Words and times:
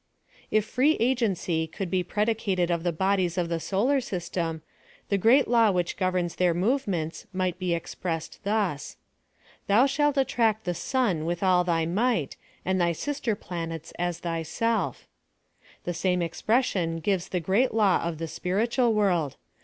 If 0.49 0.65
free 0.65 0.93
agency 0.99 1.67
could 1.67 1.91
be 1.91 2.01
predicated 2.01 2.71
of 2.71 2.81
the 2.81 2.91
bodies 2.91 3.37
of 3.37 3.49
the 3.49 3.59
solar 3.59 4.01
system, 4.01 4.63
the 5.09 5.17
great 5.19 5.47
law 5.47 5.71
whicli 5.71 5.95
governs 5.95 6.37
their 6.37 6.55
movements 6.55 7.27
might 7.31 7.59
be 7.59 7.75
expressed 7.75 8.39
thus— 8.43 8.97
Thou 9.67 9.85
shalt 9.85 10.17
attract 10.17 10.63
the 10.63 10.73
Sun 10.73 11.21
iclth 11.25 11.43
all 11.43 11.63
thy 11.63 11.85
mi^htj 11.85 12.35
and 12.65 12.81
thy 12.81 12.93
sister 12.93 13.35
planets 13.35 13.93
as 13.99 14.17
thyself. 14.21 15.07
The 15.83 15.93
same 15.93 16.23
expression 16.23 16.97
gives 16.97 17.29
the 17.29 17.39
great 17.39 17.71
law 17.71 18.01
of 18.03 18.17
the 18.17 18.27
spiritual 18.27 18.95
world. 18.95 19.35